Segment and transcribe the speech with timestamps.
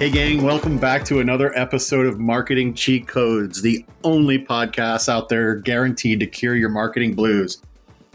[0.00, 5.28] Hey, gang, welcome back to another episode of Marketing Cheat Codes, the only podcast out
[5.28, 7.60] there guaranteed to cure your marketing blues.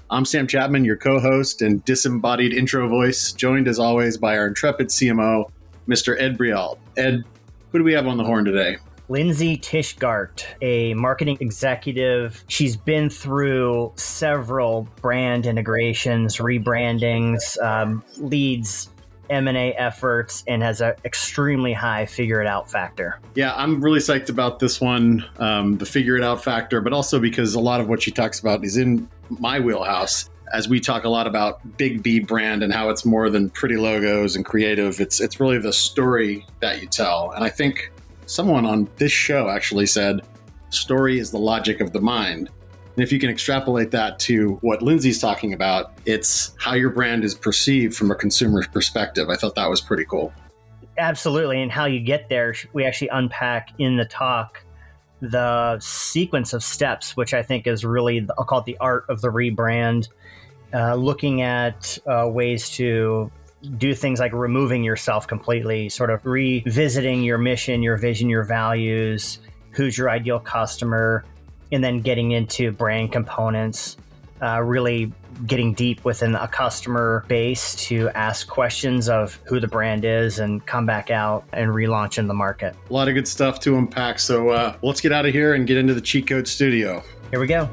[0.09, 4.47] I'm Sam Chapman, your co host and disembodied intro voice, joined as always by our
[4.47, 5.51] intrepid CMO,
[5.87, 6.19] Mr.
[6.19, 6.79] Ed Breault.
[6.97, 7.23] Ed,
[7.71, 8.77] who do we have on the horn today?
[9.07, 12.43] Lindsey Tishgart, a marketing executive.
[12.47, 18.89] She's been through several brand integrations, rebrandings, um, leads
[19.29, 23.19] M&A efforts and has an extremely high figure it out factor.
[23.35, 27.19] Yeah, I'm really psyched about this one, um, the figure it out factor, but also
[27.19, 30.29] because a lot of what she talks about is in my wheelhouse.
[30.53, 33.77] As we talk a lot about Big B brand and how it's more than pretty
[33.77, 37.31] logos and creative, it's it's really the story that you tell.
[37.31, 37.91] And I think
[38.27, 40.21] someone on this show actually said,
[40.69, 42.49] "Story is the logic of the mind."
[42.95, 47.23] And if you can extrapolate that to what Lindsey's talking about, it's how your brand
[47.23, 49.29] is perceived from a consumer's perspective.
[49.29, 50.33] I thought that was pretty cool.
[50.97, 51.61] Absolutely.
[51.61, 54.63] And how you get there, we actually unpack in the talk
[55.21, 59.21] the sequence of steps, which I think is really, I'll call it the art of
[59.21, 60.09] the rebrand,
[60.73, 63.31] uh, looking at uh, ways to
[63.77, 69.39] do things like removing yourself completely, sort of revisiting your mission, your vision, your values,
[69.71, 71.25] who's your ideal customer,
[71.71, 73.97] and then getting into brand components,
[74.41, 75.11] uh, really
[75.45, 80.65] getting deep within a customer base to ask questions of who the brand is and
[80.65, 82.75] come back out and relaunch in the market.
[82.89, 84.19] A lot of good stuff to unpack.
[84.19, 87.03] So uh, let's get out of here and get into the cheat code studio.
[87.31, 87.69] Here we go.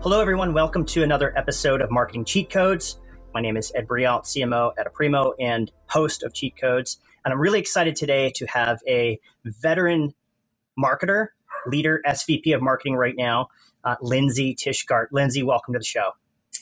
[0.00, 0.54] Hello, everyone.
[0.54, 2.98] Welcome to another episode of Marketing Cheat Codes.
[3.34, 6.98] My name is Ed Breault, CMO at Aprimo and host of Cheat Codes.
[7.24, 10.14] And I'm really excited today to have a veteran
[10.78, 11.28] marketer,
[11.66, 13.48] leader, SVP of marketing right now,
[13.84, 15.08] uh, Lindsey Tishgart.
[15.12, 16.12] Lindsey, welcome to the show.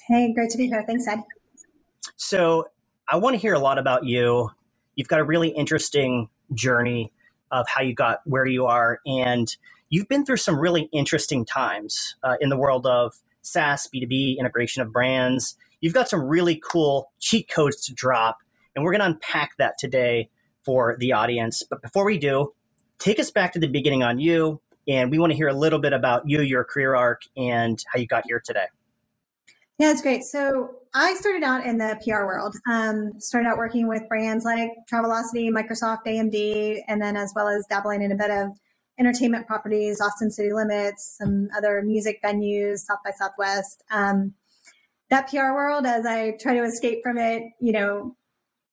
[0.09, 0.82] Hey, great to be here.
[0.87, 1.22] Thanks, Ed.
[2.16, 2.66] So
[3.09, 4.50] I want to hear a lot about you.
[4.97, 7.12] You've got a really interesting journey
[7.53, 8.99] of how you got where you are.
[9.06, 9.55] And
[9.88, 14.82] you've been through some really interesting times uh, in the world of SaaS, B2B, integration
[14.82, 18.38] of brands, you've got some really cool cheat codes to drop,
[18.75, 20.31] and we're going to unpack that today
[20.64, 21.62] for the audience.
[21.69, 22.53] But before we do,
[22.98, 25.78] take us back to the beginning on you, and we want to hear a little
[25.78, 28.66] bit about you, your career arc, and how you got here today.
[29.78, 30.25] Yeah, that's great.
[30.25, 32.56] So I started out in the PR world.
[32.70, 37.66] Um, started out working with brands like Travelocity, Microsoft, AMD, and then as well as
[37.69, 38.53] dabbling in a bit of
[38.98, 43.84] entertainment properties, Austin City Limits, some other music venues, South by Southwest.
[43.91, 44.32] Um,
[45.11, 48.17] that PR world as I try to escape from it, you know,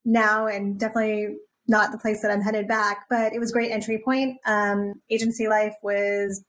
[0.06, 4.02] now and definitely not the place that I'm headed back, but it was great entry
[4.04, 4.38] point.
[4.46, 6.44] Um, agency life was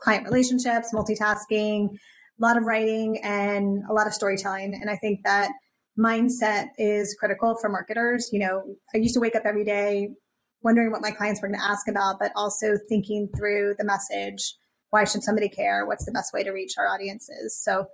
[0.00, 4.74] client relationships, multitasking, a lot of writing and a lot of storytelling.
[4.74, 5.50] And I think that
[5.98, 8.30] mindset is critical for marketers.
[8.32, 8.62] You know,
[8.94, 10.10] I used to wake up every day
[10.62, 14.54] wondering what my clients were going to ask about, but also thinking through the message.
[14.90, 15.86] Why should somebody care?
[15.86, 17.58] What's the best way to reach our audiences?
[17.62, 17.86] So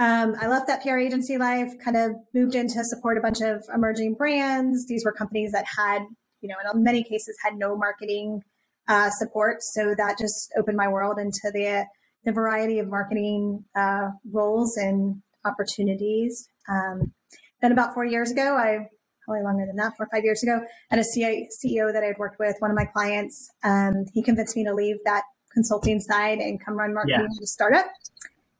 [0.00, 3.42] um, I left that PR agency life, kind of moved in to support a bunch
[3.42, 4.86] of emerging brands.
[4.86, 6.06] These were companies that had,
[6.40, 8.42] you know, in many cases had no marketing
[8.88, 9.58] uh, support.
[9.60, 11.84] So that just opened my world into the,
[12.24, 16.48] the variety of marketing uh, roles and opportunities.
[16.66, 17.12] Um,
[17.60, 18.88] then about four years ago, I
[19.26, 22.38] probably longer than that, four or five years ago, had a CEO that I'd worked
[22.38, 23.50] with, one of my clients.
[23.62, 27.36] Um, he convinced me to leave that consulting side and come run marketing yeah.
[27.36, 27.86] at a startup.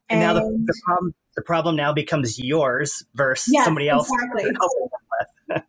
[0.07, 4.09] And, and now the, the problem the problem now becomes yours versus yes, somebody else.
[4.11, 4.51] Exactly.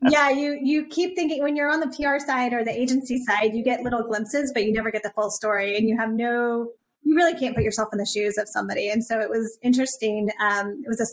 [0.10, 3.54] yeah, you you keep thinking when you're on the PR side or the agency side,
[3.54, 6.68] you get little glimpses, but you never get the full story, and you have no.
[7.04, 10.30] You really can't put yourself in the shoes of somebody, and so it was interesting.
[10.40, 11.06] Um, it was a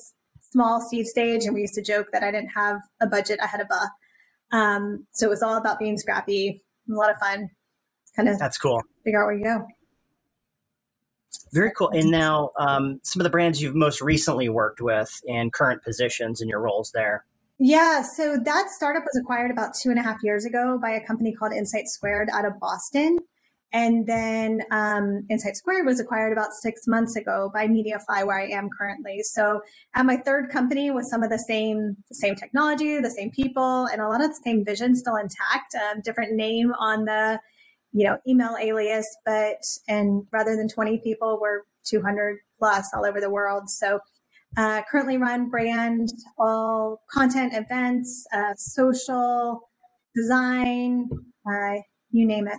[0.52, 3.62] small seed stage, and we used to joke that I didn't have a budget ahead
[3.62, 4.56] of a.
[4.56, 7.50] Um, so it was all about being scrappy, a lot of fun.
[8.16, 8.82] Kind of that's cool.
[9.04, 9.66] Figure out where you go.
[11.52, 11.90] Very cool.
[11.90, 16.42] And now, um, some of the brands you've most recently worked with and current positions
[16.42, 17.26] in your roles there.
[17.58, 21.06] Yeah, so that startup was acquired about two and a half years ago by a
[21.06, 23.20] company called InsightSquared out of Boston.
[23.72, 28.70] And then um, InsightSquared was acquired about six months ago by Mediafly, where I am
[28.76, 29.22] currently.
[29.22, 29.62] So
[29.94, 33.86] at my third company with some of the same the same technology, the same people,
[33.88, 35.76] and a lot of the same vision still intact.
[35.76, 37.40] Um, different name on the
[37.92, 43.20] you know, email alias, but, and rather than 20 people, we're 200 plus all over
[43.20, 43.70] the world.
[43.70, 44.00] So,
[44.58, 49.70] uh, currently run brand, all content, events, uh, social,
[50.16, 51.10] design,
[51.46, 51.76] uh,
[52.12, 52.58] you name it.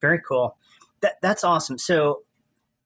[0.00, 0.56] Very cool.
[1.02, 1.78] That, that's awesome.
[1.78, 2.22] So,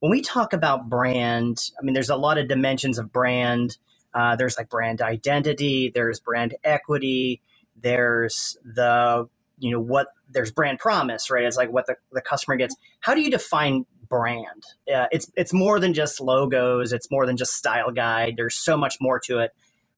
[0.00, 3.78] when we talk about brand, I mean, there's a lot of dimensions of brand.
[4.12, 7.40] Uh, there's like brand identity, there's brand equity,
[7.80, 9.28] there's the
[9.58, 11.44] you know what there's brand promise, right?
[11.44, 12.76] It's like what the, the customer gets.
[13.00, 14.64] How do you define brand?
[14.92, 16.92] Uh, it's it's more than just logos.
[16.92, 18.34] It's more than just style guide.
[18.36, 19.52] There's so much more to it.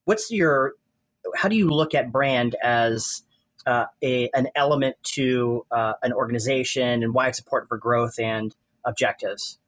[0.05, 0.75] What's your
[1.35, 3.23] how do you look at brand as
[3.67, 8.55] uh, a an element to uh, an organization and why it's important for growth and
[8.85, 9.59] objectives?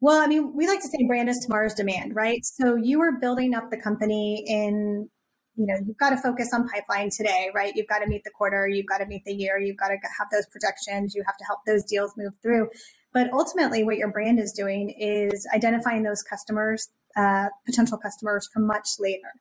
[0.00, 2.44] Well, I mean, we like to say brand is tomorrow's demand, right?
[2.44, 5.08] So you are building up the company in,
[5.56, 7.74] you know, you've got to focus on pipeline today, right?
[7.74, 9.96] You've got to meet the quarter, you've got to meet the year, you've got to
[10.18, 12.68] have those projections, you have to help those deals move through.
[13.12, 18.60] But ultimately, what your brand is doing is identifying those customers, uh, potential customers for
[18.60, 19.32] much later.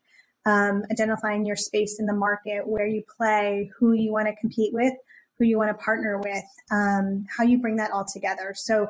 [0.47, 4.73] Um, identifying your space in the market, where you play, who you want to compete
[4.73, 4.93] with,
[5.39, 8.53] who you want to partner with, um, how you bring that all together.
[8.55, 8.87] So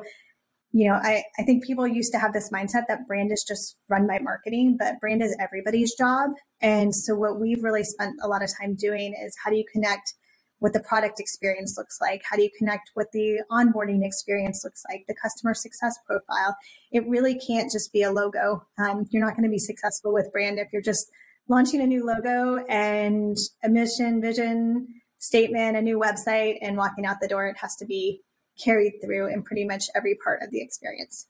[0.76, 3.78] you know, I, I think people used to have this mindset that brand is just
[3.88, 6.32] run by marketing, but brand is everybody's job.
[6.60, 9.64] And so what we've really spent a lot of time doing is how do you
[9.72, 10.12] connect
[10.58, 12.20] what the product experience looks like?
[12.28, 15.04] How do you connect what the onboarding experience looks like?
[15.08, 16.54] The customer success profile.
[16.92, 18.62] It really can't just be a logo.
[18.78, 21.06] Um, you're not going to be successful with brand if you're just
[21.48, 23.34] launching a new logo and
[23.64, 27.46] a mission, vision, statement, a new website, and walking out the door.
[27.46, 28.20] It has to be
[28.58, 31.26] carried through in pretty much every part of the experience.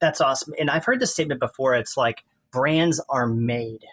[0.00, 0.54] That's awesome.
[0.58, 1.74] And I've heard this statement before.
[1.74, 3.84] It's like brands are made.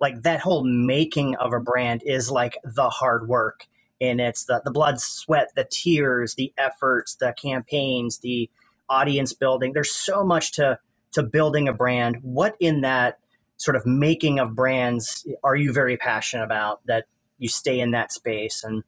[0.00, 3.66] Like that whole making of a brand is like the hard work.
[4.00, 8.50] And it's the, the blood, sweat, the tears, the efforts, the campaigns, the
[8.88, 9.72] audience building.
[9.72, 10.78] There's so much to
[11.12, 12.18] to building a brand.
[12.22, 13.18] What in that
[13.56, 17.06] sort of making of brands are you very passionate about that
[17.38, 18.84] you stay in that space and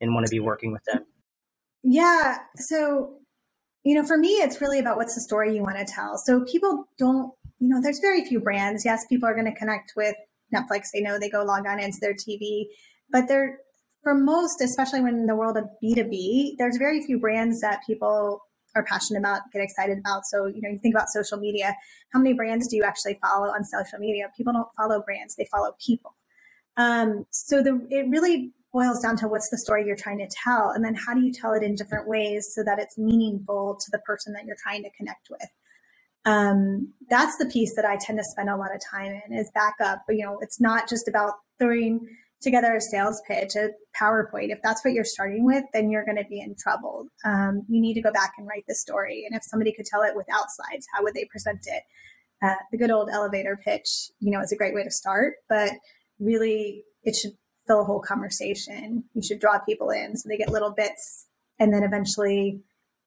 [0.00, 1.04] and want to be working with them?
[1.82, 2.38] Yeah.
[2.56, 3.14] So,
[3.84, 6.18] you know, for me, it's really about what's the story you want to tell.
[6.18, 8.84] So people don't, you know, there's very few brands.
[8.84, 10.14] Yes, people are going to connect with
[10.54, 10.88] Netflix.
[10.92, 12.66] They know they go log on into their TV,
[13.10, 13.58] but they're,
[14.02, 18.42] for most, especially when in the world of B2B, there's very few brands that people
[18.74, 20.24] are passionate about, get excited about.
[20.24, 21.74] So, you know, you think about social media.
[22.12, 24.30] How many brands do you actually follow on social media?
[24.36, 26.14] People don't follow brands, they follow people.
[26.76, 30.70] Um, so the it really boils down to what's the story you're trying to tell
[30.70, 33.90] and then how do you tell it in different ways so that it's meaningful to
[33.90, 35.48] the person that you're trying to connect with?
[36.24, 39.50] Um, that's the piece that i tend to spend a lot of time in is
[39.54, 40.02] backup.
[40.06, 42.00] But you know it's not just about throwing
[42.42, 43.70] together a sales pitch a
[44.00, 44.50] powerpoint.
[44.50, 47.06] If that's what you're starting with then you're going to be in trouble.
[47.24, 49.24] Um, you need to go back and write the story.
[49.26, 51.82] And if somebody could tell it without slides how would they present it?
[52.42, 55.72] Uh, the good old elevator pitch you know is a great way to start but
[56.18, 57.32] really it should
[57.70, 59.04] fill a whole conversation.
[59.14, 61.28] You should draw people in so they get little bits,
[61.60, 62.60] and then eventually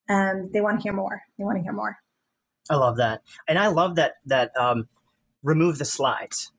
[0.09, 1.23] um, they want to hear more.
[1.37, 1.97] They want to hear more.
[2.69, 4.87] I love that, and I love that that um,
[5.43, 6.51] remove the slides.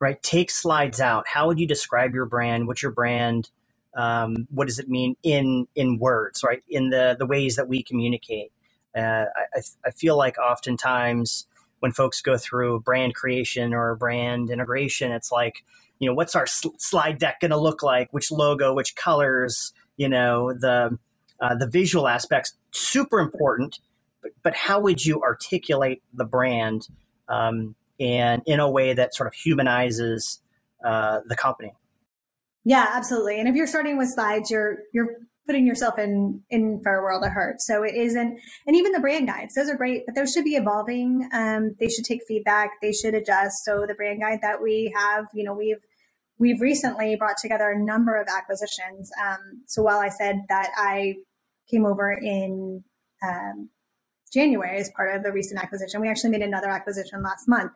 [0.00, 1.26] Right, take slides out.
[1.26, 2.68] How would you describe your brand?
[2.68, 3.50] What's your brand?
[3.96, 6.44] Um, what does it mean in in words?
[6.44, 8.52] Right, in the the ways that we communicate.
[8.96, 9.24] Uh,
[9.54, 11.48] I, I feel like oftentimes
[11.80, 15.64] when folks go through brand creation or brand integration, it's like
[15.98, 18.12] you know what's our sl- slide deck going to look like?
[18.12, 20.98] Which logo which colors you know the
[21.40, 23.78] uh, the visual aspects super important
[24.20, 26.88] but, but, how would you articulate the brand
[27.28, 30.40] um, and in a way that sort of humanizes
[30.84, 31.72] uh, the company?
[32.64, 33.38] Yeah absolutely.
[33.38, 37.32] And if you're starting with slides you're you're putting yourself in in a world of
[37.32, 40.44] hurt so it isn't and even the brand guides those are great but those should
[40.44, 41.26] be evolving.
[41.32, 43.64] Um, they should take feedback they should adjust.
[43.64, 45.84] So the brand guide that we have you know we've
[46.38, 49.10] we've recently brought together a number of acquisitions.
[49.22, 51.16] Um, so while I said that I
[51.70, 52.84] came over in
[53.22, 53.70] um,
[54.32, 57.72] January as part of a recent acquisition, we actually made another acquisition last month.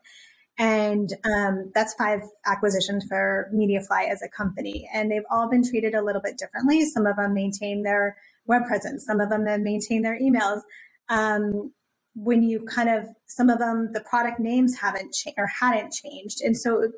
[0.58, 4.88] And um, that's five acquisitions for Mediafly as a company.
[4.92, 6.84] And they've all been treated a little bit differently.
[6.84, 8.16] Some of them maintain their
[8.46, 10.60] web presence, some of them have maintained their emails.
[11.08, 11.72] Um,
[12.14, 16.42] when you kind of, some of them, the product names haven't changed or hadn't changed.
[16.42, 16.90] And so it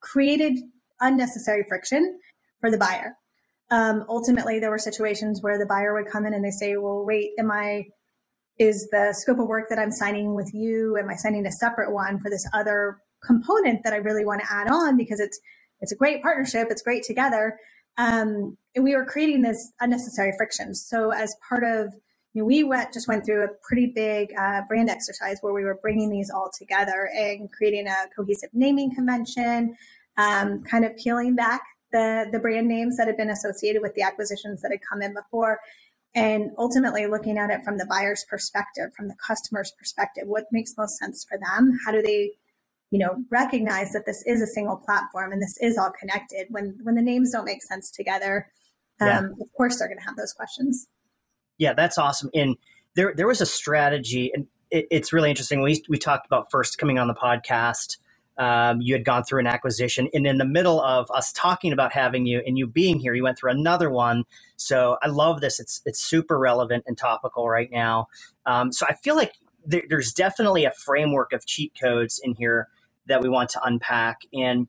[0.00, 0.60] created
[1.02, 2.18] unnecessary friction
[2.60, 3.16] for the buyer.
[3.70, 7.04] Um, ultimately, there were situations where the buyer would come in and they say, "Well,
[7.04, 7.84] wait, am I?
[8.58, 10.96] Is the scope of work that I'm signing with you?
[10.98, 14.52] Am I signing a separate one for this other component that I really want to
[14.52, 15.38] add on because it's
[15.80, 17.58] it's a great partnership, it's great together."
[17.98, 20.74] Um, and we were creating this unnecessary friction.
[20.74, 21.94] So, as part of
[22.34, 25.64] you know, we went just went through a pretty big uh, brand exercise where we
[25.64, 29.76] were bringing these all together and creating a cohesive naming convention,
[30.16, 34.02] um, kind of peeling back the the brand names that had been associated with the
[34.02, 35.60] acquisitions that had come in before
[36.14, 40.74] and ultimately looking at it from the buyer's perspective, from the customer's perspective, what makes
[40.76, 41.78] most sense for them?
[41.86, 42.32] How do they,
[42.90, 46.48] you know, recognize that this is a single platform and this is all connected?
[46.50, 48.48] When when the names don't make sense together,
[49.00, 49.20] um, yeah.
[49.40, 50.86] of course they're going to have those questions.
[51.56, 52.28] Yeah, that's awesome.
[52.34, 52.56] And
[52.94, 55.62] there there was a strategy, and it, it's really interesting.
[55.62, 57.96] We we talked about first coming on the podcast
[58.38, 61.92] um, you had gone through an acquisition and in the middle of us talking about
[61.92, 64.24] having you and you being here you went through another one.
[64.56, 65.60] So i love this.
[65.60, 68.08] It's it's super relevant and topical right now.
[68.46, 69.34] Um, so i feel like
[69.66, 72.68] there, there's definitely a framework of cheat codes in here
[73.06, 74.22] that we want to unpack.
[74.34, 74.60] And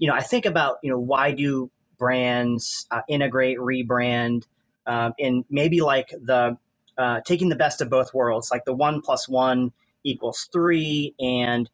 [0.00, 4.44] you know i think about you know why do brands uh, integrate rebrand
[4.86, 6.56] um, and maybe like the
[6.98, 9.72] uh, taking the best of both worlds like the one plus one
[10.04, 11.70] equals three and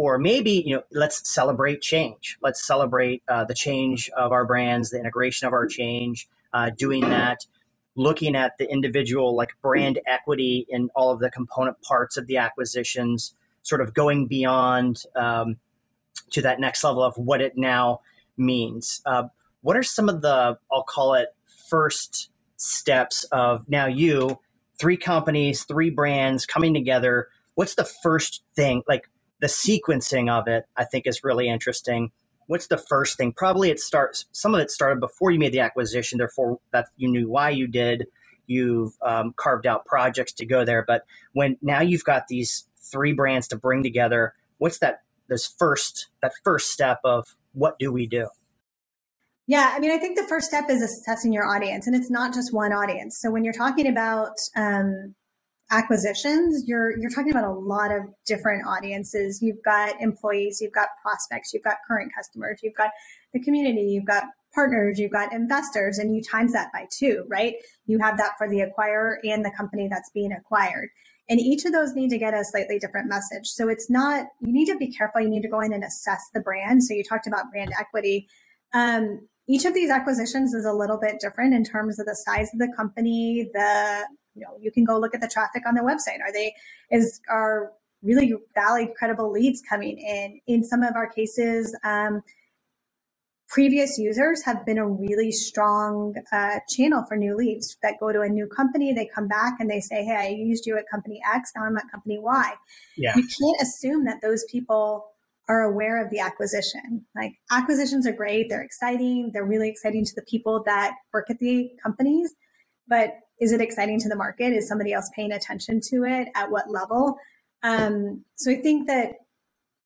[0.00, 2.38] or maybe you know let's celebrate change.
[2.40, 7.02] Let's celebrate uh, the change of our brands the integration of our change uh, doing
[7.02, 7.44] that
[7.96, 12.38] looking at the individual like brand equity in all of the component parts of the
[12.38, 15.56] acquisitions sort of going beyond um,
[16.30, 18.00] to that next level of what it now
[18.38, 19.02] means.
[19.04, 19.24] Uh,
[19.60, 21.28] what are some of the i'll call it
[21.68, 24.38] first steps of now you
[24.78, 27.28] three companies three brands coming together?
[27.54, 32.12] What's the first thing like the sequencing of it, I think, is really interesting.
[32.46, 33.32] What's the first thing?
[33.32, 34.26] Probably it starts.
[34.32, 37.66] Some of it started before you made the acquisition, therefore that you knew why you
[37.66, 38.06] did.
[38.46, 43.12] You've um, carved out projects to go there, but when now you've got these three
[43.12, 45.02] brands to bring together, what's that?
[45.28, 48.28] This first that first step of what do we do?
[49.46, 52.34] Yeah, I mean, I think the first step is assessing your audience, and it's not
[52.34, 53.18] just one audience.
[53.20, 55.14] So when you're talking about um,
[55.70, 59.40] acquisitions, you're you're talking about a lot of different audiences.
[59.42, 62.90] You've got employees, you've got prospects, you've got current customers, you've got
[63.32, 64.24] the community, you've got
[64.54, 67.54] partners, you've got investors, and you times that by two, right?
[67.86, 70.88] You have that for the acquirer and the company that's being acquired.
[71.28, 73.46] And each of those need to get a slightly different message.
[73.46, 75.20] So it's not, you need to be careful.
[75.20, 76.82] You need to go in and assess the brand.
[76.82, 78.26] So you talked about brand equity.
[78.74, 82.50] Um, each of these acquisitions is a little bit different in terms of the size
[82.52, 85.84] of the company, the you know, you can go look at the traffic on their
[85.84, 86.20] website.
[86.20, 86.54] Are they
[86.90, 87.72] is are
[88.02, 90.40] really valid, credible leads coming in?
[90.46, 92.22] In some of our cases, um,
[93.48, 98.20] previous users have been a really strong uh, channel for new leads that go to
[98.20, 98.92] a new company.
[98.92, 101.52] They come back and they say, "Hey, I used you at company X.
[101.56, 102.52] Now I'm at company Y."
[102.96, 103.16] Yeah.
[103.16, 105.06] You can't assume that those people
[105.50, 107.04] are aware of the acquisition.
[107.16, 111.40] Like acquisitions are great, they're exciting, they're really exciting to the people that work at
[111.40, 112.32] the companies,
[112.88, 114.52] but is it exciting to the market?
[114.52, 116.28] Is somebody else paying attention to it?
[116.34, 117.16] At what level?
[117.62, 119.12] Um, so I think that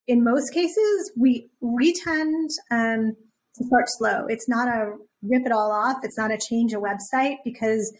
[0.07, 3.15] in most cases, we we tend um,
[3.55, 4.25] to start slow.
[4.27, 5.97] It's not a rip it all off.
[6.03, 7.93] It's not a change a website because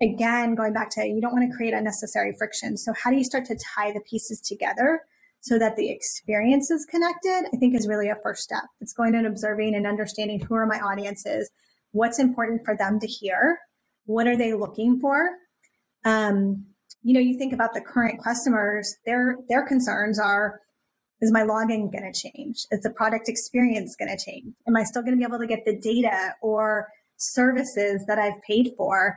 [0.00, 2.76] again, going back to you don't want to create unnecessary friction.
[2.76, 5.02] So how do you start to tie the pieces together
[5.40, 7.48] so that the experience is connected?
[7.52, 8.64] I think is really a first step.
[8.80, 11.50] It's going and observing and understanding who are my audiences,
[11.92, 13.58] what's important for them to hear,
[14.06, 15.30] what are they looking for?
[16.04, 16.66] Um,
[17.02, 20.60] you know, you think about the current customers, their their concerns are
[21.20, 22.66] is my login going to change?
[22.70, 24.54] Is the product experience going to change?
[24.68, 28.42] Am I still going to be able to get the data or services that I've
[28.42, 29.16] paid for?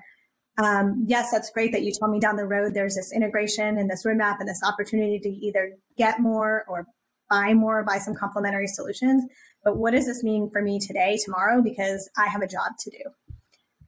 [0.58, 3.90] Um, yes, that's great that you told me down the road there's this integration and
[3.90, 6.88] this roadmap and this opportunity to either get more or
[7.30, 9.24] buy more, buy some complementary solutions.
[9.64, 11.62] But what does this mean for me today, tomorrow?
[11.62, 13.27] Because I have a job to do.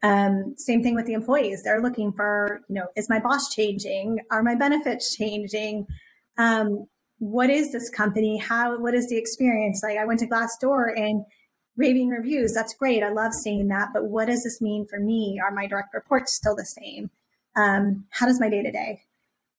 [0.02, 1.64] Um, same thing with the employees.
[1.64, 4.20] They're looking for, you know, is my boss changing?
[4.32, 5.88] Are my benefits changing?
[6.38, 6.88] Um,
[7.18, 8.38] what is this company?
[8.38, 9.82] How, what is the experience?
[9.84, 11.26] Like I went to Glassdoor and
[11.76, 12.54] raving reviews.
[12.54, 13.04] That's great.
[13.04, 13.90] I love seeing that.
[13.94, 15.40] But what does this mean for me?
[15.44, 17.10] Are my direct reports still the same?
[17.56, 19.02] Um, how does my day to day?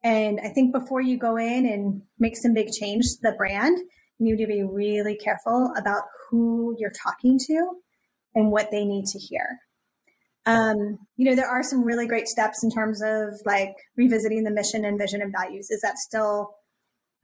[0.03, 3.77] And I think before you go in and make some big change to the brand,
[4.19, 7.73] you need to be really careful about who you're talking to
[8.35, 9.59] and what they need to hear.
[10.51, 14.51] Um, you know, there are some really great steps in terms of like revisiting the
[14.51, 15.71] mission and vision and values.
[15.71, 16.51] Is that still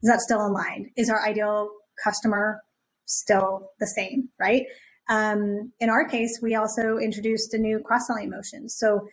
[0.03, 0.89] is that still aligned?
[0.97, 1.71] Is our ideal
[2.03, 2.61] customer
[3.07, 4.29] still the same?
[4.39, 4.67] Right.
[5.09, 8.69] Um, in our case, we also introduced a new cross selling motion.
[8.69, 9.09] So,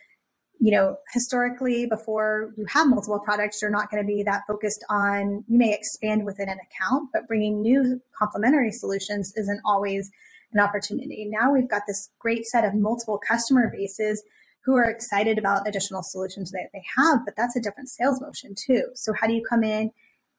[0.59, 4.83] you know, historically, before you have multiple products, you're not going to be that focused
[4.89, 5.43] on.
[5.47, 10.09] You may expand within an account, but bringing new complementary solutions isn't always
[10.53, 11.25] an opportunity.
[11.25, 14.23] Now we've got this great set of multiple customer bases
[14.61, 18.55] who are excited about additional solutions that they have, but that's a different sales motion
[18.55, 18.85] too.
[18.95, 19.91] So how do you come in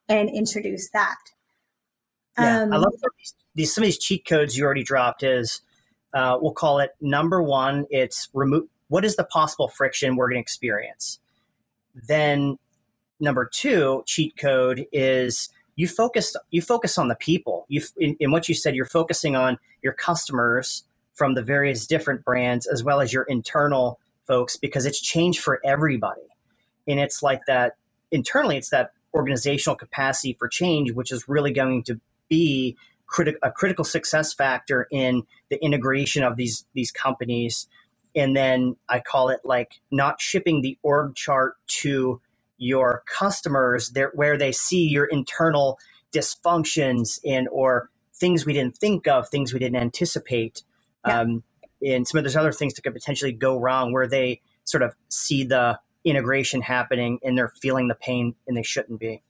[0.09, 1.17] and introduce that?
[2.39, 5.61] Yeah, um, I love these, these, some of these cheat codes you already dropped is
[6.15, 7.87] uh, we'll call it number one.
[7.91, 11.19] It's remove what is the possible friction we're going to experience?
[11.95, 12.59] Then
[13.21, 17.67] number two cheat code is you focus you focus on the people.
[17.69, 22.25] You in, in what you said, you're focusing on your customers from the various different
[22.25, 26.23] brands as well as your internal folks because it's change for everybody.
[26.89, 27.77] And it's like that
[28.13, 32.77] internally, it's that organizational capacity for change, which is really going to be
[33.09, 37.69] criti- a critical success factor in the integration of these these companies.
[38.17, 42.21] And then I call it like not shipping the org chart to
[42.59, 45.79] your customers there where they see your internal
[46.15, 50.63] dysfunctions and or things we didn't think of, things we didn't anticipate.
[51.07, 51.21] Yeah.
[51.21, 51.43] Um,
[51.83, 54.95] and some of those other things that could potentially go wrong where they sort of
[55.09, 59.23] see the integration happening and they're feeling the pain and they shouldn't be.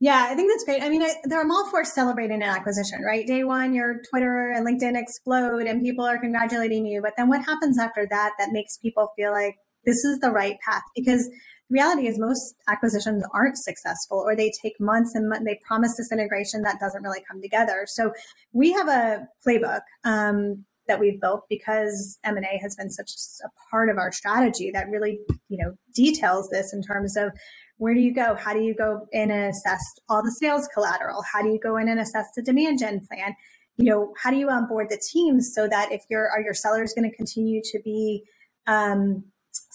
[0.00, 0.82] Yeah, I think that's great.
[0.82, 3.26] I mean, I, I'm all for celebrating an acquisition, right?
[3.26, 7.02] Day one, your Twitter and LinkedIn explode and people are congratulating you.
[7.02, 10.56] But then what happens after that that makes people feel like this is the right
[10.64, 10.82] path?
[10.94, 11.28] Because
[11.70, 16.62] reality is most acquisitions aren't successful or they take months and they promise this integration
[16.62, 17.84] that doesn't really come together.
[17.86, 18.12] So
[18.52, 23.12] we have a playbook um, that we've built because M&A has been such
[23.44, 27.32] a part of our strategy that really, you know, details this in terms of
[27.76, 28.34] where do you go?
[28.34, 31.22] How do you go in and assess all the sales collateral?
[31.32, 33.36] How do you go in and assess the demand gen plan?
[33.76, 36.92] You know, how do you onboard the teams so that if your are your sellers
[36.92, 38.24] going to continue to be
[38.66, 39.24] um,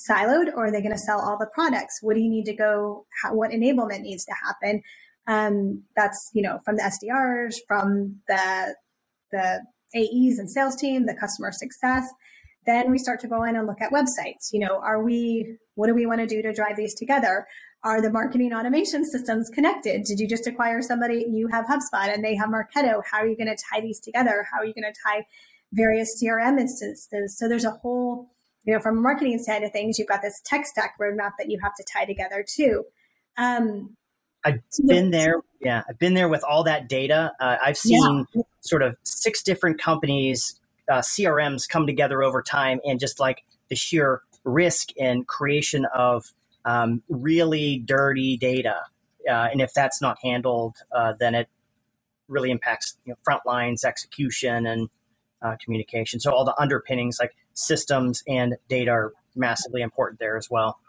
[0.09, 1.99] siloed or are they going to sell all the products?
[2.01, 3.05] What do you need to go?
[3.21, 4.81] How, what enablement needs to happen?
[5.25, 8.75] Um, that's you know from the SDRs, from the
[9.31, 9.61] the
[9.95, 12.07] AEs and sales team, the customer success.
[12.65, 14.51] Then we start to go in and look at websites.
[14.51, 17.45] You know, are we, what do we want to do to drive these together?
[17.83, 20.03] Are the marketing automation systems connected?
[20.05, 21.25] Did you just acquire somebody?
[21.29, 23.01] You have HubSpot and they have Marketo.
[23.11, 24.47] How are you going to tie these together?
[24.51, 25.25] How are you going to tie
[25.73, 27.37] various CRM instances?
[27.37, 28.29] So there's a whole,
[28.65, 31.49] you know, from a marketing side of things, you've got this tech stack roadmap that
[31.49, 32.85] you have to tie together too.
[33.37, 33.95] Um,
[34.45, 35.41] I've been there.
[35.61, 37.31] Yeah, I've been there with all that data.
[37.39, 38.41] Uh, I've seen yeah.
[38.61, 43.75] sort of six different companies, uh, CRMs come together over time, and just like the
[43.75, 46.33] sheer risk and creation of
[46.65, 48.81] um, really dirty data.
[49.27, 51.47] Uh, and if that's not handled, uh, then it
[52.27, 54.89] really impacts you know, front lines execution and
[55.41, 56.19] uh, communication.
[56.19, 60.79] So all the underpinnings like systems and data are massively important there as well.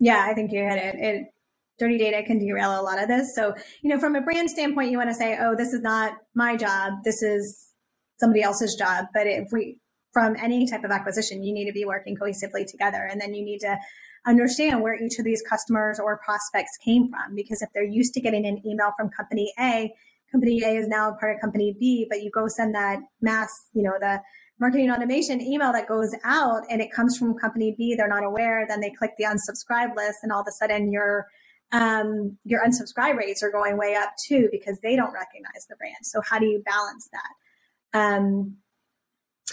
[0.00, 0.94] Yeah, I think you hit it.
[0.96, 1.32] it
[1.78, 3.34] dirty data can derail a lot of this.
[3.34, 6.14] So, you know, from a brand standpoint, you want to say, oh, this is not
[6.34, 6.94] my job.
[7.04, 7.72] This is
[8.18, 9.06] somebody else's job.
[9.14, 9.78] But if we,
[10.12, 13.08] from any type of acquisition, you need to be working cohesively together.
[13.10, 13.78] And then you need to
[14.26, 17.34] understand where each of these customers or prospects came from.
[17.34, 19.92] Because if they're used to getting an email from company A,
[20.32, 23.82] company A is now part of company B, but you go send that mass, you
[23.82, 24.20] know, the
[24.58, 28.66] marketing automation email that goes out and it comes from company B, they're not aware,
[28.68, 31.26] then they click the unsubscribe list and all of a sudden you're
[31.70, 35.96] um, your unsubscribe rates are going way up too because they don't recognize the brand.
[36.02, 37.98] So how do you balance that?
[37.98, 38.56] Um,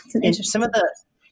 [0.06, 0.88] it's and some of the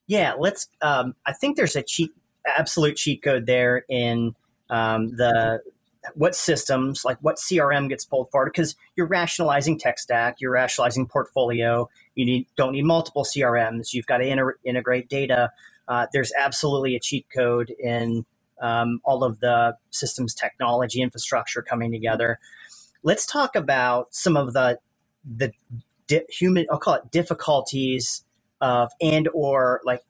[0.07, 0.67] yeah, let's.
[0.81, 2.12] Um, I think there's a cheat,
[2.45, 4.36] absolute cheat code there in
[4.69, 5.62] um, the
[6.15, 11.07] what systems, like what CRM gets pulled forward, because you're rationalizing tech stack, you're rationalizing
[11.07, 11.89] portfolio.
[12.15, 13.93] You need don't need multiple CRMs.
[13.93, 15.52] You've got to inter- integrate data.
[15.88, 18.26] Uh, there's absolutely a cheat code in
[18.62, 22.39] um, all of the systems technology infrastructure coming together.
[23.04, 24.80] Let's talk about some of the
[25.26, 25.52] the
[26.08, 28.23] di- human I'll call it difficulties
[28.62, 30.02] of and or like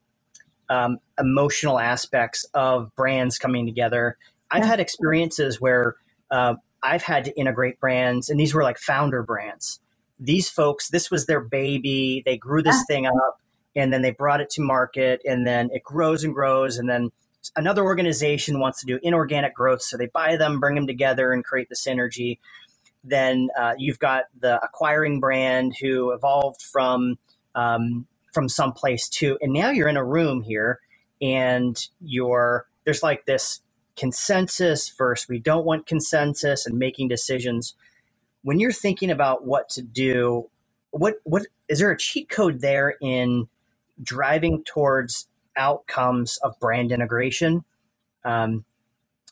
[0.70, 4.18] um, emotional aspects of brands coming together.
[4.52, 5.96] I've had experiences where
[6.32, 9.80] uh, I've had to integrate brands, and these were like founder brands.
[10.24, 12.24] These folks, this was their baby.
[12.26, 13.42] They grew this thing up,
[13.76, 17.12] and then they brought it to market, and then it grows and grows, and then
[17.56, 21.44] another organization wants to do inorganic growth, so they buy them, bring them together, and
[21.44, 22.40] create the synergy.
[23.04, 27.18] Then uh, you've got the acquiring brand who evolved from
[27.56, 30.80] um, from someplace too, and now you're in a room here,
[31.22, 33.62] and you're there's like this
[33.98, 35.30] consensus first.
[35.30, 37.76] We don't want consensus and making decisions.
[38.44, 40.50] When you're thinking about what to do,
[40.92, 43.48] what what is there a cheat code there in
[44.02, 47.64] driving towards outcomes of brand integration.
[48.26, 48.66] Um,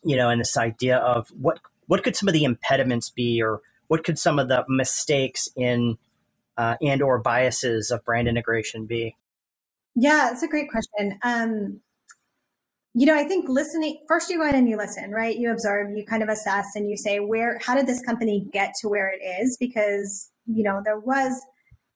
[0.04, 3.62] you know, and this idea of what what could some of the impediments be, or
[3.88, 5.98] what could some of the mistakes in
[6.58, 9.16] uh, and or biases of brand integration be?
[9.96, 11.20] Yeah, it's a great question.
[11.24, 11.82] Um,
[12.94, 15.38] you know, I think listening first, you go in and you listen, right?
[15.38, 18.74] You observe, you kind of assess, and you say, where, how did this company get
[18.82, 19.56] to where it is?
[19.60, 21.42] Because you know, there was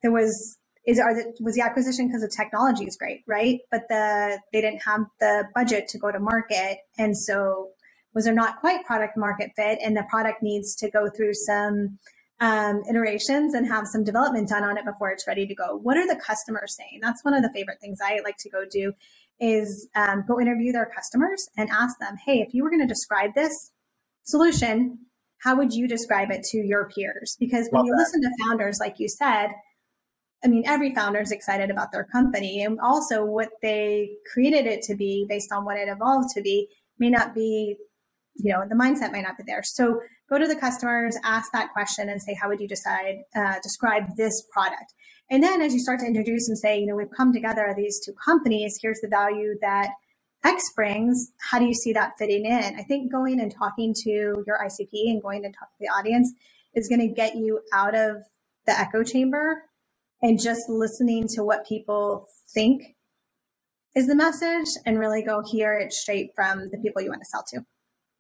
[0.02, 3.60] there was is are the, was the acquisition because the technology is great, right?
[3.72, 7.70] But the they didn't have the budget to go to market, and so
[8.14, 12.00] was there not quite product market fit, and the product needs to go through some
[12.40, 15.78] um, iterations and have some development done on it before it's ready to go.
[15.78, 17.00] What are the customers saying?
[17.02, 18.94] That's one of the favorite things I like to go do
[19.40, 22.88] is um, go interview their customers and ask them, hey, if you were going to
[22.88, 23.72] describe this
[24.24, 25.00] solution,
[25.44, 27.36] how would you describe it to your peers?
[27.40, 28.00] Because when Love you that.
[28.00, 29.50] listen to founders, like you said,
[30.44, 34.82] I mean, every founder is excited about their company and also what they created it
[34.84, 36.68] to be based on what it evolved to be
[37.00, 37.78] may not be,
[38.36, 39.64] you know, the mindset might not be there.
[39.64, 43.56] So go to the customers, ask that question and say, how would you decide, uh,
[43.62, 44.94] describe this product?
[45.30, 48.00] And then as you start to introduce and say, you know, we've come together, these
[48.04, 49.90] two companies, here's the value that
[50.44, 52.80] X brings, how do you see that fitting in?
[52.80, 56.32] I think going and talking to your ICP and going and talk to the audience
[56.76, 58.18] is going to get you out of
[58.68, 59.64] the echo chamber
[60.22, 62.96] and just listening to what people think
[63.96, 67.26] is the message and really go hear it straight from the people you want to
[67.26, 67.66] sell to.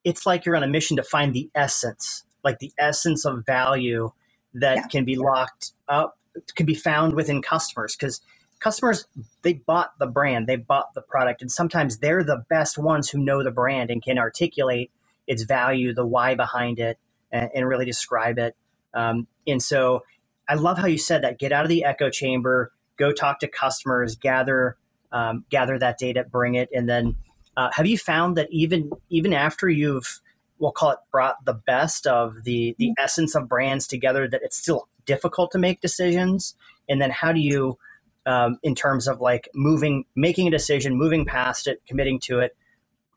[0.05, 4.11] It's like you're on a mission to find the essence, like the essence of value
[4.53, 4.87] that yeah.
[4.87, 6.17] can be locked up,
[6.55, 8.21] can be found within customers because
[8.59, 9.05] customers
[9.41, 13.17] they bought the brand, they bought the product, and sometimes they're the best ones who
[13.17, 14.91] know the brand and can articulate
[15.27, 16.97] its value, the why behind it,
[17.31, 18.55] and, and really describe it.
[18.93, 20.03] Um, and so
[20.47, 21.39] I love how you said that.
[21.39, 24.77] Get out of the echo chamber, go talk to customers, gather
[25.11, 27.15] um, gather that data, bring it, and then
[27.57, 30.21] uh, have you found that even even after you've
[30.59, 34.57] we'll call it brought the best of the the essence of brands together, that it's
[34.57, 36.55] still difficult to make decisions?
[36.87, 37.77] And then how do you,
[38.25, 42.55] um, in terms of like moving, making a decision, moving past it, committing to it?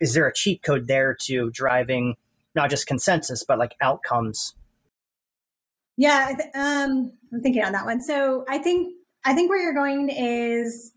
[0.00, 2.16] Is there a cheat code there to driving
[2.54, 4.54] not just consensus but like outcomes
[5.98, 8.00] yeah, um, I'm thinking on that one.
[8.00, 10.92] So I think I think where you're going is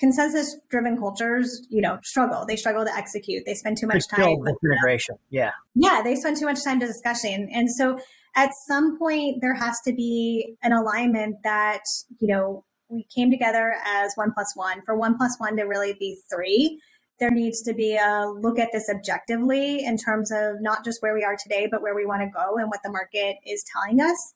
[0.00, 2.44] consensus driven cultures, you know, struggle.
[2.48, 3.44] They struggle to execute.
[3.44, 5.16] They spend too much time with integration.
[5.28, 5.50] Yeah.
[5.74, 7.50] Yeah, they spend too much time to discussing.
[7.52, 8.00] And so
[8.34, 11.82] at some point there has to be an alignment that,
[12.18, 14.82] you know, we came together as one plus one.
[14.84, 16.80] For one plus one to really be three,
[17.20, 21.14] there needs to be a look at this objectively in terms of not just where
[21.14, 24.00] we are today, but where we want to go and what the market is telling
[24.00, 24.34] us.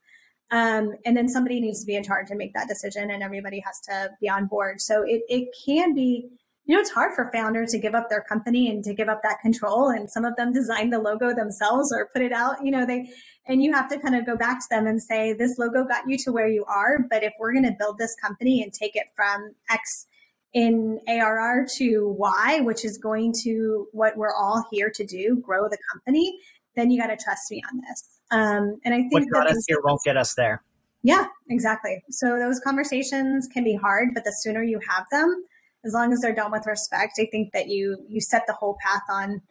[0.55, 3.59] Um, and then somebody needs to be in charge and make that decision, and everybody
[3.67, 4.81] has to be on board.
[4.81, 6.29] So it, it can be,
[6.65, 9.21] you know, it's hard for founders to give up their company and to give up
[9.25, 9.89] that control.
[9.89, 13.11] And some of them design the logo themselves or put it out, you know, they,
[13.49, 16.09] and you have to kind of go back to them and say, this logo got
[16.09, 17.01] you to where you are.
[17.11, 20.07] But if we're going to build this company and take it from X
[20.53, 25.69] in ARR to Y, which is going to what we're all here to do, grow
[25.69, 26.39] the company,
[26.77, 28.14] then you got to trust me on this.
[28.35, 30.63] Um, and I think what got us here won't get us there.
[31.03, 32.03] Yeah, exactly.
[32.11, 35.45] So those conversations can be hard, but the sooner you have them,
[35.85, 38.77] as long as they're done with respect, I think that you you set the whole
[38.85, 39.43] path on,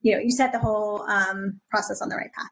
[0.00, 2.50] you know, you set the whole um, process on the right path.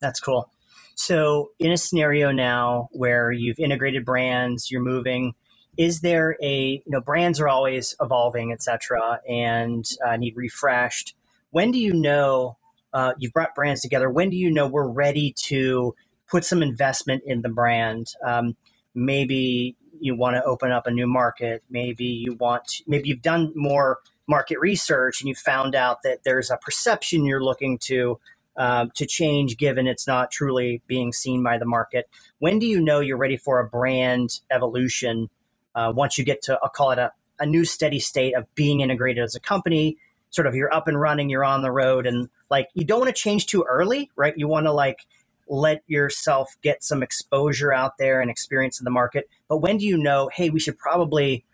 [0.00, 0.50] That's cool.
[0.96, 5.34] So in a scenario now where you've integrated brands, you're moving,
[5.78, 11.14] is there a you know brands are always evolving, etc., and uh, need refreshed.
[11.50, 12.58] When do you know
[12.96, 14.08] uh, you've brought brands together.
[14.08, 15.94] When do you know we're ready to
[16.30, 18.06] put some investment in the brand?
[18.24, 18.56] Um,
[18.94, 21.62] maybe you want to open up a new market.
[21.68, 26.50] Maybe you want, maybe you've done more market research and you found out that there's
[26.50, 28.18] a perception you're looking to
[28.56, 32.08] uh, to change, given it's not truly being seen by the market.
[32.38, 35.28] When do you know you're ready for a brand evolution?
[35.74, 38.80] Uh, once you get to, I'll call it a, a new steady state of being
[38.80, 39.98] integrated as a company,
[40.36, 43.08] sort of you're up and running, you're on the road, and like you don't want
[43.14, 44.34] to change too early, right?
[44.36, 45.06] You want to like
[45.48, 49.28] let yourself get some exposure out there and experience in the market.
[49.48, 51.44] But when do you know, hey, we should probably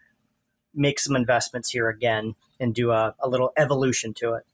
[0.74, 4.44] make some investments here again and do a, a little evolution to it?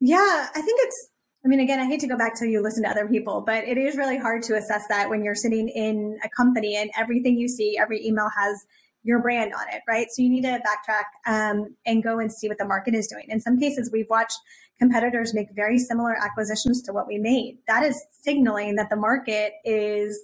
[0.00, 1.08] Yeah, I think it's
[1.44, 3.64] I mean, again, I hate to go back to you listen to other people, but
[3.64, 7.38] it is really hard to assess that when you're sitting in a company and everything
[7.38, 8.66] you see, every email has
[9.02, 10.08] your brand on it, right?
[10.10, 13.24] So you need to backtrack um, and go and see what the market is doing.
[13.28, 14.38] In some cases, we've watched
[14.78, 17.58] competitors make very similar acquisitions to what we made.
[17.66, 20.20] That is signaling that the market is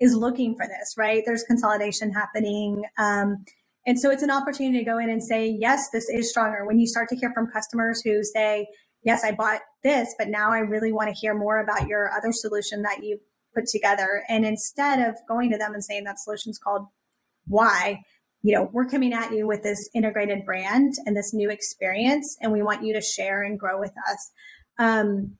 [0.00, 1.22] is looking for this, right?
[1.26, 2.84] There's consolidation happening.
[2.96, 3.44] Um,
[3.86, 6.64] and so it's an opportunity to go in and say, yes, this is stronger.
[6.64, 8.66] When you start to hear from customers who say,
[9.02, 12.32] yes, I bought this, but now I really want to hear more about your other
[12.32, 13.20] solution that you
[13.54, 14.22] put together.
[14.28, 16.86] And instead of going to them and saying that solution's called
[17.50, 18.00] why
[18.42, 22.52] you know we're coming at you with this integrated brand and this new experience and
[22.52, 24.30] we want you to share and grow with us
[24.78, 25.36] um,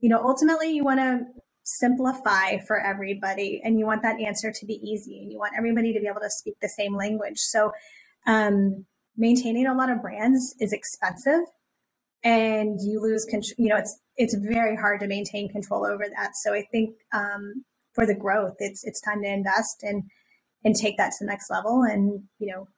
[0.00, 1.20] you know ultimately you want to
[1.68, 5.92] simplify for everybody and you want that answer to be easy and you want everybody
[5.92, 7.36] to be able to speak the same language.
[7.36, 7.72] So,
[8.26, 11.44] um, maintaining a lot of brands is expensive
[12.24, 13.54] and you lose control.
[13.58, 16.30] You know, it's, it's very hard to maintain control over that.
[16.42, 20.04] So I think, um, for the growth, it's, it's time to invest and,
[20.64, 22.68] and take that to the next level and, you know,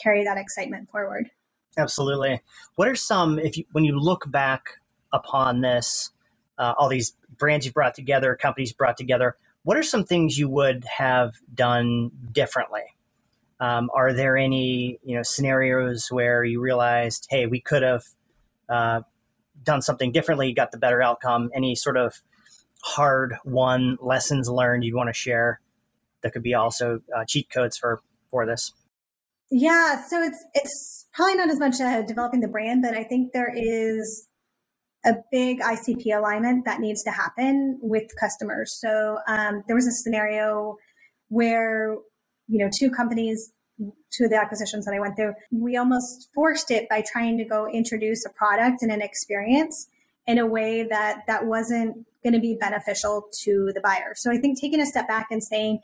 [0.00, 1.30] carry that excitement forward.
[1.76, 2.40] Absolutely.
[2.76, 4.78] What are some, if you, when you look back
[5.12, 6.10] upon this,
[6.58, 10.48] uh, all these brands you brought together, companies brought together, what are some things you
[10.48, 12.82] would have done differently?
[13.60, 18.04] Um, are there any you know scenarios where you realized, hey, we could have
[18.68, 19.02] uh,
[19.62, 21.50] done something differently, got the better outcome?
[21.54, 22.20] Any sort of
[22.82, 25.60] hard won lessons learned you'd want to share?
[26.22, 28.72] That could be also uh, cheat codes for for this.
[29.50, 33.32] Yeah, so it's it's probably not as much uh, developing the brand, but I think
[33.32, 34.28] there is
[35.04, 38.78] a big ICP alignment that needs to happen with customers.
[38.80, 40.76] So um, there was a scenario
[41.28, 41.96] where
[42.48, 43.52] you know two companies,
[44.10, 47.44] two of the acquisitions that I went through, we almost forced it by trying to
[47.44, 49.88] go introduce a product and an experience
[50.26, 54.12] in a way that that wasn't going to be beneficial to the buyer.
[54.14, 55.80] So I think taking a step back and saying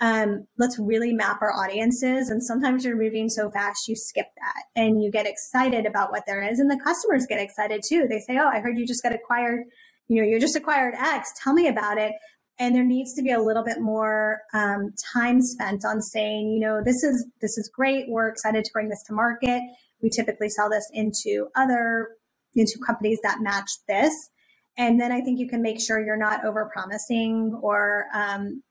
[0.00, 2.30] um, let's really map our audiences.
[2.30, 6.24] And sometimes you're moving so fast, you skip that and you get excited about what
[6.26, 6.58] there is.
[6.58, 8.06] And the customers get excited too.
[8.08, 9.64] They say, Oh, I heard you just got acquired.
[10.08, 11.30] You know, you just acquired X.
[11.42, 12.12] Tell me about it.
[12.58, 16.60] And there needs to be a little bit more um, time spent on saying, you
[16.60, 18.06] know, this is this is great.
[18.08, 19.62] We're excited to bring this to market.
[20.02, 22.08] We typically sell this into other
[22.54, 24.12] into companies that match this.
[24.76, 28.62] And then I think you can make sure you're not over promising or um,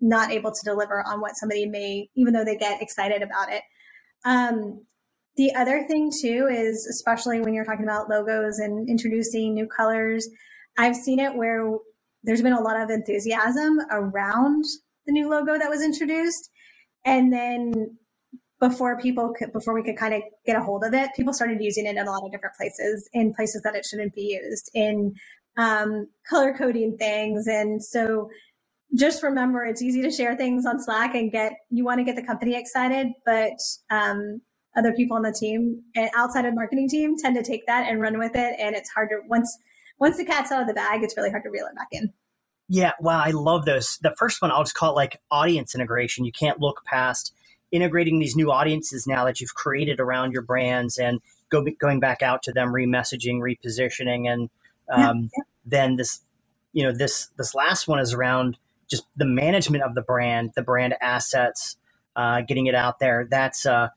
[0.00, 3.62] not able to deliver on what somebody may, even though they get excited about it.
[4.24, 4.84] Um,
[5.36, 10.28] the other thing too is, especially when you're talking about logos and introducing new colors,
[10.78, 11.76] I've seen it where
[12.22, 14.64] there's been a lot of enthusiasm around
[15.06, 16.50] the new logo that was introduced.
[17.04, 17.98] And then
[18.58, 21.58] before people could, before we could kind of get a hold of it, people started
[21.60, 24.70] using it in a lot of different places, in places that it shouldn't be used,
[24.74, 25.14] in
[25.58, 27.46] um, color coding things.
[27.46, 28.30] And so
[28.94, 32.16] just remember it's easy to share things on Slack and get you want to get
[32.16, 33.58] the company excited, but
[33.90, 34.40] um,
[34.76, 37.88] other people on the team and outside of the marketing team tend to take that
[37.88, 39.58] and run with it, and it's hard to once
[39.98, 42.12] once the cat's out of the bag, it's really hard to reel it back in.
[42.68, 43.98] Yeah, wow, I love those.
[44.02, 46.24] The first one I'll just call it like audience integration.
[46.24, 47.32] You can't look past
[47.72, 51.20] integrating these new audiences now that you've created around your brands and
[51.50, 54.50] go going back out to them, remessaging, repositioning, and
[54.88, 55.42] um, yeah, yeah.
[55.64, 56.20] then this,
[56.72, 60.62] you know, this this last one is around just the management of the brand, the
[60.62, 61.76] brand assets,
[62.16, 63.26] uh, getting it out there.
[63.30, 63.88] That's uh,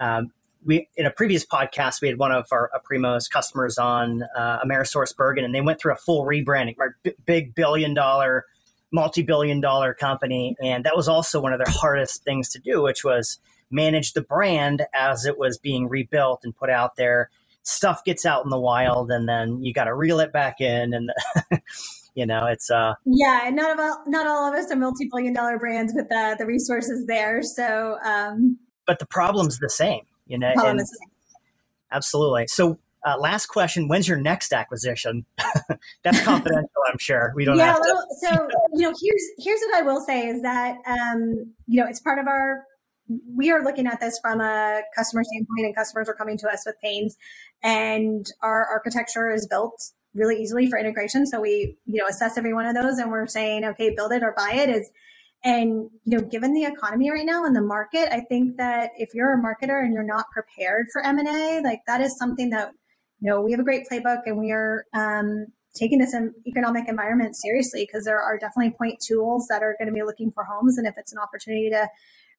[0.00, 0.32] um,
[0.64, 5.44] we in a previous podcast we had one of our Primo's customers on uh, AmerisourceBergen,
[5.44, 6.90] and they went through a full rebranding, right?
[7.02, 8.44] B- big billion dollar,
[8.92, 12.82] multi billion dollar company, and that was also one of their hardest things to do,
[12.82, 13.38] which was
[13.70, 17.30] manage the brand as it was being rebuilt and put out there.
[17.62, 20.94] Stuff gets out in the wild, and then you got to reel it back in,
[20.94, 21.10] and
[22.16, 25.58] you know it's uh yeah and not all not all of us are multi-billion dollar
[25.58, 27.42] brands with the the resources there.
[27.42, 31.10] So um but the problem's the same you know problem is the same.
[31.92, 32.46] absolutely.
[32.48, 35.24] So uh, last question when's your next acquisition?
[36.02, 37.32] That's confidential i'm sure.
[37.36, 40.42] We don't yeah have well, so you know here's here's what i will say is
[40.42, 42.64] that um you know it's part of our
[43.36, 46.64] we are looking at this from a customer standpoint and customers are coming to us
[46.66, 47.16] with pains
[47.62, 51.26] and our architecture is built really easily for integration.
[51.26, 54.22] So we, you know, assess every one of those and we're saying, okay, build it
[54.22, 54.90] or buy it is,
[55.44, 59.10] and, you know, given the economy right now and the market, I think that if
[59.14, 62.72] you're a marketer and you're not prepared for M&A, like that is something that,
[63.20, 65.46] you know, we have a great playbook and we are, um,
[65.78, 69.94] taking this economic environment seriously because there are definitely point tools that are going to
[69.94, 70.78] be looking for homes.
[70.78, 71.86] And if it's an opportunity to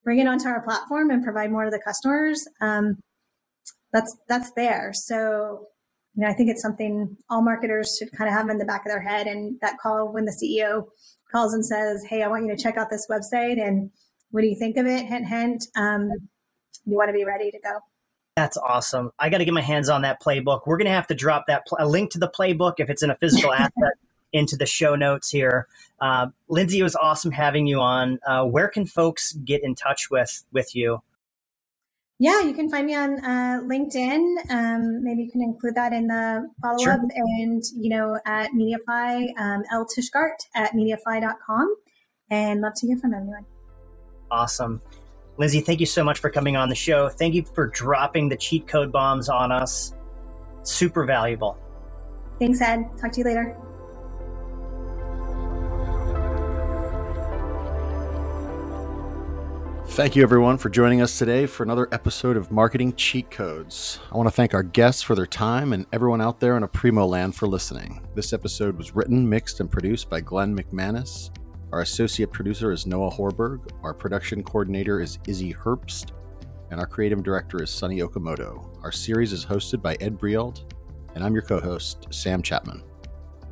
[0.04, 2.98] bring it onto our platform and provide more to the customers, um,
[3.94, 4.92] that's that's there.
[4.94, 5.68] So
[6.18, 8.84] you know, I think it's something all marketers should kind of have in the back
[8.86, 9.28] of their head.
[9.28, 10.88] And that call when the CEO
[11.32, 13.92] calls and says, "Hey, I want you to check out this website, and
[14.32, 15.66] what do you think of it?" Hint, hint.
[15.76, 16.10] Um,
[16.86, 17.80] you want to be ready to go.
[18.36, 19.12] That's awesome.
[19.20, 20.62] I got to get my hands on that playbook.
[20.66, 23.04] We're going to have to drop that pl- a link to the playbook if it's
[23.04, 23.94] in a physical asset
[24.34, 25.68] into the show notes here.
[26.02, 28.20] Uh, Lindsey, it was awesome having you on.
[28.26, 31.04] Uh, where can folks get in touch with with you?
[32.20, 34.50] Yeah, you can find me on uh, LinkedIn.
[34.50, 36.82] Um, maybe you can include that in the follow up.
[36.82, 37.10] Sure.
[37.16, 41.76] And, you know, at Mediafly, um, L Tishgart at mediafly.com.
[42.32, 43.46] And love to hear from everyone.
[44.32, 44.82] Awesome.
[45.38, 47.08] Lindsey, thank you so much for coming on the show.
[47.08, 49.94] Thank you for dropping the cheat code bombs on us.
[50.64, 51.58] Super valuable.
[52.40, 52.86] Thanks, Ed.
[53.00, 53.56] Talk to you later.
[59.98, 63.98] Thank you, everyone, for joining us today for another episode of Marketing Cheat Codes.
[64.12, 67.10] I want to thank our guests for their time and everyone out there in Aprimo
[67.10, 68.08] land for listening.
[68.14, 71.32] This episode was written, mixed, and produced by Glenn McManus.
[71.72, 73.72] Our associate producer is Noah Horberg.
[73.82, 76.12] Our production coordinator is Izzy Herbst.
[76.70, 78.70] And our creative director is Sunny Okamoto.
[78.84, 80.62] Our series is hosted by Ed Breault.
[81.16, 82.84] And I'm your co host, Sam Chapman.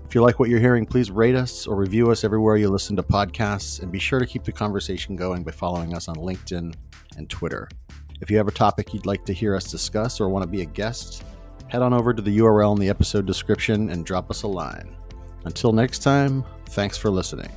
[0.07, 2.95] If you like what you're hearing, please rate us or review us everywhere you listen
[2.95, 6.73] to podcasts, and be sure to keep the conversation going by following us on LinkedIn
[7.17, 7.67] and Twitter.
[8.21, 10.61] If you have a topic you'd like to hear us discuss or want to be
[10.61, 11.23] a guest,
[11.67, 14.95] head on over to the URL in the episode description and drop us a line.
[15.43, 17.51] Until next time, thanks for listening.